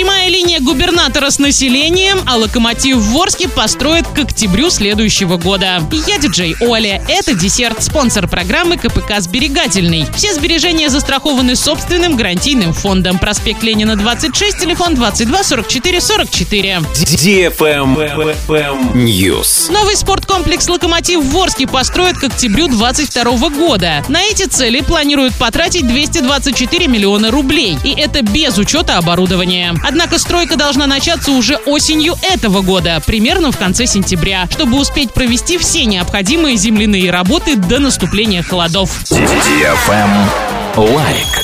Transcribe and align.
prima 0.00 0.19
линия 0.30 0.60
губернатора 0.60 1.30
с 1.30 1.38
населением, 1.38 2.20
а 2.26 2.36
локомотив 2.36 2.96
в 2.96 3.10
Ворске 3.10 3.48
построит 3.48 4.06
к 4.06 4.18
октябрю 4.20 4.70
следующего 4.70 5.36
года. 5.36 5.82
Я 6.06 6.18
диджей 6.18 6.54
Оля. 6.60 7.02
Это 7.08 7.34
десерт, 7.34 7.82
спонсор 7.82 8.28
программы 8.28 8.76
КПК 8.76 9.20
«Сберегательный». 9.20 10.06
Все 10.14 10.32
сбережения 10.32 10.88
застрахованы 10.88 11.56
собственным 11.56 12.16
гарантийным 12.16 12.72
фондом. 12.72 13.18
Проспект 13.18 13.64
Ленина, 13.64 13.96
26, 13.96 14.60
телефон 14.60 14.94
22 14.94 15.42
44 15.42 16.00
44. 16.00 16.78
News. 18.94 19.72
Новый 19.72 19.96
спорткомплекс 19.96 20.68
«Локомотив» 20.68 21.20
в 21.20 21.30
Ворске 21.30 21.66
построят 21.66 22.16
к 22.18 22.24
октябрю 22.24 22.68
2022 22.68 23.48
года. 23.50 24.04
На 24.08 24.22
эти 24.22 24.44
цели 24.44 24.80
планируют 24.80 25.34
потратить 25.34 25.88
224 25.88 26.86
миллиона 26.86 27.32
рублей. 27.32 27.76
И 27.82 27.92
это 27.98 28.22
без 28.22 28.56
учета 28.58 28.96
оборудования. 28.98 29.74
Однако 29.82 30.19
стройка 30.20 30.56
должна 30.56 30.86
начаться 30.86 31.32
уже 31.32 31.56
осенью 31.66 32.14
этого 32.22 32.62
года, 32.62 33.02
примерно 33.04 33.50
в 33.50 33.58
конце 33.58 33.86
сентября, 33.86 34.46
чтобы 34.50 34.78
успеть 34.78 35.12
провести 35.12 35.58
все 35.58 35.84
необходимые 35.86 36.56
земляные 36.56 37.10
работы 37.10 37.56
до 37.56 37.78
наступления 37.78 38.42
холодов. 38.42 39.00
Лайк. 40.76 41.39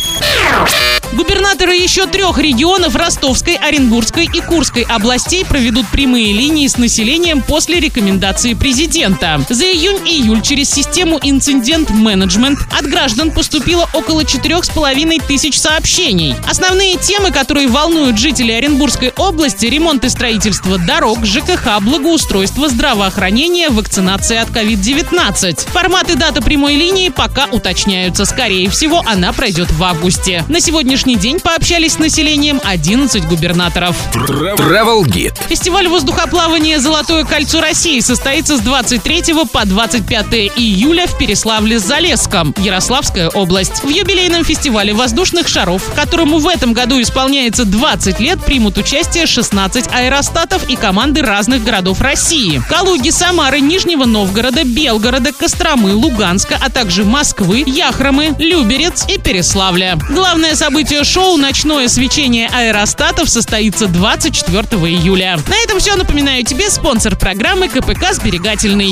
Губернаторы 1.16 1.75
еще 1.75 2.06
трех 2.06 2.37
регионов 2.37 2.95
Ростовской, 2.95 3.55
Оренбургской 3.55 4.29
и 4.30 4.41
Курской 4.43 4.83
областей 4.83 5.47
проведут 5.47 5.87
прямые 5.89 6.34
линии 6.34 6.66
с 6.66 6.77
населением 6.77 7.41
после 7.41 7.80
рекомендации 7.80 8.52
президента. 8.52 9.41
За 9.48 9.65
июнь-июль 9.65 10.42
через 10.42 10.69
систему 10.70 11.19
инцидент-менеджмент 11.23 12.59
от 12.70 12.84
граждан 12.84 13.30
поступило 13.30 13.89
около 13.95 14.27
четырех 14.27 14.66
с 14.66 14.69
половиной 14.69 15.19
тысяч 15.19 15.59
сообщений. 15.59 16.34
Основные 16.47 16.98
темы, 16.98 17.30
которые 17.30 17.69
волнуют 17.69 18.19
жителей 18.19 18.59
Оренбургской 18.59 19.11
области– 19.17 19.64
ремонт 19.67 20.05
и 20.05 20.11
строительство 20.11 20.77
дорог, 20.77 21.25
ЖКХ, 21.25 21.80
благоустройство, 21.80 22.69
здравоохранение, 22.69 23.70
вакцинация 23.70 24.42
от 24.42 24.51
COVID-19. 24.51 25.70
Формат 25.70 26.11
и 26.11 26.14
дата 26.14 26.42
прямой 26.42 26.75
линии 26.75 27.08
пока 27.08 27.47
уточняются. 27.47 28.27
Скорее 28.27 28.69
всего, 28.69 29.03
она 29.06 29.33
пройдет 29.33 29.73
в 29.73 29.83
августе. 29.83 30.45
На 30.48 30.61
сегодняшний 30.61 31.05
день 31.14 31.38
пообщались 31.40 31.92
с 31.92 31.98
населением 31.98 32.60
11 32.64 33.24
губернаторов. 33.26 33.96
Travel 34.12 35.04
Guide. 35.04 35.36
Фестиваль 35.48 35.88
воздухоплавания 35.88 36.80
«Золотое 36.80 37.24
кольцо 37.24 37.60
России» 37.60 38.00
состоится 38.00 38.56
с 38.56 38.60
23 38.60 39.22
по 39.52 39.64
25 39.64 40.27
июля 40.56 41.06
в 41.06 41.18
Переславле-Залесском, 41.18 42.60
Ярославская 42.60 43.28
область. 43.28 43.84
В 43.84 43.88
юбилейном 43.88 44.44
фестивале 44.44 44.92
воздушных 44.92 45.46
шаров, 45.48 45.82
которому 45.94 46.38
в 46.38 46.48
этом 46.48 46.72
году 46.72 47.00
исполняется 47.00 47.64
20 47.64 48.18
лет, 48.20 48.44
примут 48.44 48.77
участие 48.77 49.27
16 49.27 49.88
аэростатов 49.92 50.68
и 50.68 50.77
команды 50.77 51.22
разных 51.22 51.62
городов 51.62 52.00
России. 52.00 52.60
Калуги, 52.68 53.10
Самары, 53.10 53.60
Нижнего 53.60 54.04
Новгорода, 54.04 54.64
Белгорода, 54.64 55.32
Костромы, 55.32 55.94
Луганска, 55.94 56.58
а 56.60 56.70
также 56.70 57.04
Москвы, 57.04 57.62
Яхромы, 57.66 58.34
Люберец 58.38 59.04
и 59.08 59.18
Переславля. 59.18 59.98
Главное 60.10 60.54
событие 60.54 60.95
шоу 61.05 61.36
«Ночное 61.36 61.89
свечение 61.89 62.48
аэростатов» 62.52 63.28
состоится 63.28 63.86
24 63.89 64.66
июля. 64.92 65.39
На 65.48 65.56
этом 65.64 65.80
все. 65.80 65.97
Напоминаю 65.97 66.44
тебе 66.44 66.69
спонсор 66.70 67.16
программы 67.16 67.69
КПК 67.69 68.12
«Сберегательный». 68.12 68.84